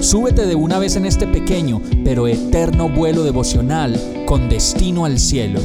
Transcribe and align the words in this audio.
súbete 0.00 0.46
de 0.46 0.54
una 0.54 0.78
vez 0.78 0.96
en 0.96 1.06
este 1.06 1.26
pequeño 1.26 1.80
pero 2.04 2.26
eterno 2.26 2.88
vuelo 2.88 3.22
devocional 3.22 3.98
con 4.26 4.48
destino 4.48 5.04
al 5.04 5.18
cielo. 5.18 5.60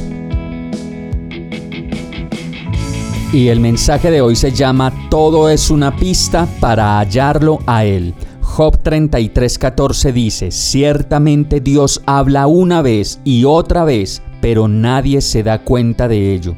Y 3.34 3.50
el 3.50 3.60
mensaje 3.60 4.12
de 4.12 4.22
hoy 4.22 4.36
se 4.36 4.52
llama 4.52 4.94
Todo 5.10 5.50
es 5.50 5.70
una 5.70 5.96
pista 5.96 6.48
para 6.60 7.00
hallarlo 7.00 7.60
a 7.66 7.84
Él. 7.84 8.14
Job 8.42 8.82
33:14 8.82 10.14
dice, 10.14 10.52
ciertamente 10.52 11.60
Dios 11.60 12.02
habla 12.06 12.48
una 12.48 12.82
vez 12.82 13.20
y 13.26 13.44
otra 13.44 13.84
vez, 13.84 14.22
pero 14.40 14.70
nadie 14.70 15.20
se 15.20 15.44
da 15.44 15.60
cuenta 15.60 16.08
de 16.08 16.34
ello. 16.34 16.56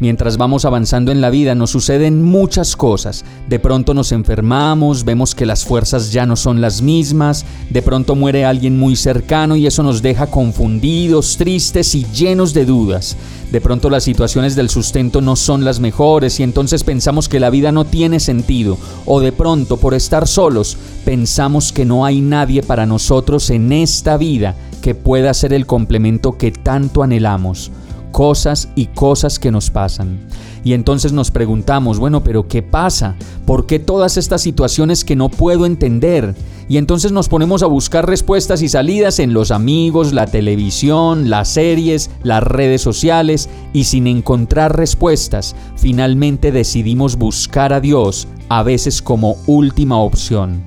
Mientras 0.00 0.36
vamos 0.36 0.64
avanzando 0.64 1.12
en 1.12 1.20
la 1.20 1.30
vida 1.30 1.54
nos 1.54 1.70
suceden 1.70 2.22
muchas 2.22 2.74
cosas. 2.74 3.24
De 3.48 3.60
pronto 3.60 3.94
nos 3.94 4.10
enfermamos, 4.10 5.04
vemos 5.04 5.36
que 5.36 5.46
las 5.46 5.64
fuerzas 5.64 6.12
ya 6.12 6.26
no 6.26 6.34
son 6.34 6.60
las 6.60 6.82
mismas, 6.82 7.46
de 7.70 7.80
pronto 7.80 8.16
muere 8.16 8.44
alguien 8.44 8.76
muy 8.76 8.96
cercano 8.96 9.54
y 9.54 9.68
eso 9.68 9.84
nos 9.84 10.02
deja 10.02 10.26
confundidos, 10.26 11.36
tristes 11.36 11.94
y 11.94 12.04
llenos 12.06 12.54
de 12.54 12.64
dudas. 12.64 13.16
De 13.52 13.60
pronto 13.60 13.88
las 13.88 14.02
situaciones 14.02 14.56
del 14.56 14.68
sustento 14.68 15.20
no 15.20 15.36
son 15.36 15.64
las 15.64 15.78
mejores 15.78 16.40
y 16.40 16.42
entonces 16.42 16.82
pensamos 16.82 17.28
que 17.28 17.38
la 17.38 17.50
vida 17.50 17.70
no 17.70 17.84
tiene 17.84 18.18
sentido. 18.18 18.76
O 19.06 19.20
de 19.20 19.30
pronto, 19.30 19.76
por 19.76 19.94
estar 19.94 20.26
solos, 20.26 20.76
pensamos 21.04 21.72
que 21.72 21.84
no 21.84 22.04
hay 22.04 22.20
nadie 22.20 22.64
para 22.64 22.84
nosotros 22.84 23.48
en 23.50 23.70
esta 23.70 24.16
vida 24.16 24.56
que 24.82 24.96
pueda 24.96 25.32
ser 25.34 25.52
el 25.52 25.66
complemento 25.66 26.36
que 26.36 26.50
tanto 26.50 27.04
anhelamos 27.04 27.70
cosas 28.14 28.68
y 28.76 28.86
cosas 28.86 29.40
que 29.40 29.50
nos 29.50 29.70
pasan. 29.70 30.20
Y 30.62 30.74
entonces 30.74 31.12
nos 31.12 31.32
preguntamos, 31.32 31.98
bueno, 31.98 32.22
pero 32.22 32.46
¿qué 32.46 32.62
pasa? 32.62 33.16
¿Por 33.44 33.66
qué 33.66 33.80
todas 33.80 34.16
estas 34.16 34.40
situaciones 34.40 35.04
que 35.04 35.16
no 35.16 35.28
puedo 35.28 35.66
entender? 35.66 36.36
Y 36.68 36.76
entonces 36.76 37.10
nos 37.10 37.28
ponemos 37.28 37.64
a 37.64 37.66
buscar 37.66 38.06
respuestas 38.06 38.62
y 38.62 38.68
salidas 38.68 39.18
en 39.18 39.34
los 39.34 39.50
amigos, 39.50 40.12
la 40.12 40.26
televisión, 40.26 41.28
las 41.28 41.48
series, 41.48 42.08
las 42.22 42.44
redes 42.44 42.80
sociales, 42.82 43.48
y 43.72 43.82
sin 43.82 44.06
encontrar 44.06 44.76
respuestas, 44.76 45.56
finalmente 45.76 46.52
decidimos 46.52 47.16
buscar 47.16 47.72
a 47.72 47.80
Dios, 47.80 48.28
a 48.48 48.62
veces 48.62 49.02
como 49.02 49.36
última 49.48 49.98
opción. 49.98 50.62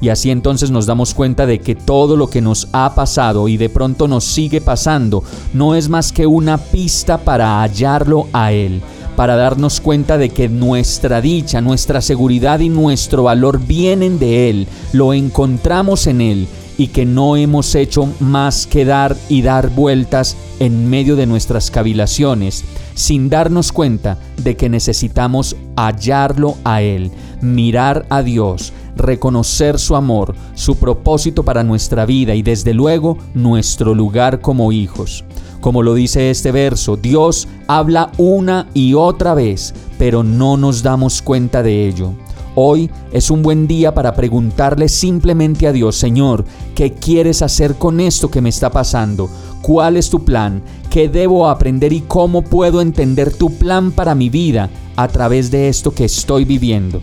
Y 0.00 0.10
así 0.10 0.30
entonces 0.30 0.70
nos 0.70 0.86
damos 0.86 1.14
cuenta 1.14 1.46
de 1.46 1.58
que 1.58 1.74
todo 1.74 2.16
lo 2.16 2.28
que 2.28 2.42
nos 2.42 2.68
ha 2.72 2.94
pasado 2.94 3.48
y 3.48 3.56
de 3.56 3.68
pronto 3.68 4.08
nos 4.08 4.24
sigue 4.24 4.60
pasando 4.60 5.24
no 5.54 5.74
es 5.74 5.88
más 5.88 6.12
que 6.12 6.26
una 6.26 6.58
pista 6.58 7.18
para 7.18 7.62
hallarlo 7.62 8.26
a 8.32 8.52
Él, 8.52 8.82
para 9.16 9.36
darnos 9.36 9.80
cuenta 9.80 10.18
de 10.18 10.28
que 10.28 10.48
nuestra 10.48 11.20
dicha, 11.20 11.60
nuestra 11.60 12.02
seguridad 12.02 12.60
y 12.60 12.68
nuestro 12.68 13.22
valor 13.22 13.58
vienen 13.58 14.18
de 14.18 14.50
Él, 14.50 14.68
lo 14.92 15.14
encontramos 15.14 16.06
en 16.06 16.20
Él 16.20 16.48
y 16.78 16.88
que 16.88 17.06
no 17.06 17.36
hemos 17.36 17.74
hecho 17.74 18.06
más 18.20 18.66
que 18.66 18.84
dar 18.84 19.16
y 19.28 19.42
dar 19.42 19.70
vueltas 19.70 20.36
en 20.60 20.88
medio 20.88 21.16
de 21.16 21.26
nuestras 21.26 21.70
cavilaciones, 21.70 22.64
sin 22.94 23.30
darnos 23.30 23.72
cuenta 23.72 24.18
de 24.36 24.56
que 24.56 24.68
necesitamos 24.68 25.56
hallarlo 25.76 26.56
a 26.64 26.82
Él, 26.82 27.10
mirar 27.40 28.06
a 28.10 28.22
Dios, 28.22 28.72
reconocer 28.96 29.78
su 29.78 29.94
amor, 29.94 30.34
su 30.54 30.76
propósito 30.76 31.44
para 31.44 31.62
nuestra 31.62 32.06
vida 32.06 32.34
y 32.34 32.42
desde 32.42 32.74
luego 32.74 33.18
nuestro 33.34 33.94
lugar 33.94 34.40
como 34.40 34.72
hijos. 34.72 35.24
Como 35.60 35.82
lo 35.82 35.94
dice 35.94 36.30
este 36.30 36.52
verso, 36.52 36.96
Dios 36.96 37.48
habla 37.66 38.10
una 38.18 38.68
y 38.74 38.94
otra 38.94 39.34
vez, 39.34 39.74
pero 39.98 40.22
no 40.22 40.56
nos 40.56 40.82
damos 40.82 41.22
cuenta 41.22 41.62
de 41.62 41.86
ello. 41.86 42.12
Hoy 42.54 42.90
es 43.12 43.30
un 43.30 43.42
buen 43.42 43.66
día 43.66 43.92
para 43.92 44.14
preguntarle 44.14 44.88
simplemente 44.88 45.66
a 45.66 45.72
Dios, 45.72 45.96
Señor, 45.96 46.44
¿qué 46.74 46.94
quieres 46.94 47.42
hacer 47.42 47.74
con 47.74 48.00
esto 48.00 48.30
que 48.30 48.40
me 48.40 48.48
está 48.48 48.70
pasando? 48.70 49.28
¿Cuál 49.60 49.98
es 49.98 50.08
tu 50.08 50.24
plan? 50.24 50.62
¿Qué 50.88 51.08
debo 51.08 51.48
aprender 51.50 51.92
y 51.92 52.00
cómo 52.00 52.42
puedo 52.42 52.80
entender 52.80 53.34
tu 53.34 53.52
plan 53.52 53.90
para 53.90 54.14
mi 54.14 54.30
vida 54.30 54.70
a 54.96 55.08
través 55.08 55.50
de 55.50 55.68
esto 55.68 55.90
que 55.90 56.06
estoy 56.06 56.46
viviendo? 56.46 57.02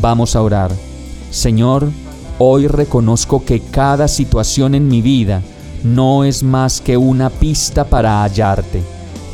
Vamos 0.00 0.34
a 0.34 0.40
orar. 0.40 0.95
Señor, 1.36 1.90
hoy 2.38 2.66
reconozco 2.66 3.44
que 3.44 3.60
cada 3.60 4.08
situación 4.08 4.74
en 4.74 4.88
mi 4.88 5.02
vida 5.02 5.42
no 5.84 6.24
es 6.24 6.42
más 6.42 6.80
que 6.80 6.96
una 6.96 7.28
pista 7.28 7.84
para 7.84 8.22
hallarte. 8.22 8.80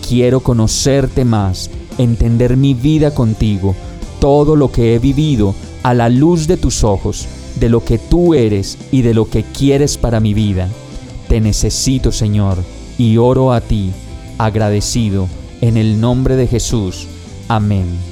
Quiero 0.08 0.40
conocerte 0.40 1.24
más, 1.24 1.70
entender 1.98 2.56
mi 2.56 2.74
vida 2.74 3.14
contigo, 3.14 3.76
todo 4.18 4.56
lo 4.56 4.72
que 4.72 4.96
he 4.96 4.98
vivido 4.98 5.54
a 5.84 5.94
la 5.94 6.08
luz 6.08 6.48
de 6.48 6.56
tus 6.56 6.82
ojos, 6.82 7.28
de 7.60 7.68
lo 7.68 7.84
que 7.84 7.98
tú 7.98 8.34
eres 8.34 8.78
y 8.90 9.02
de 9.02 9.14
lo 9.14 9.30
que 9.30 9.44
quieres 9.44 9.96
para 9.96 10.18
mi 10.18 10.34
vida. 10.34 10.68
Te 11.28 11.40
necesito, 11.40 12.10
Señor, 12.10 12.58
y 12.98 13.16
oro 13.16 13.52
a 13.52 13.60
ti, 13.60 13.92
agradecido, 14.38 15.28
en 15.60 15.76
el 15.76 16.00
nombre 16.00 16.34
de 16.34 16.48
Jesús. 16.48 17.06
Amén. 17.46 18.11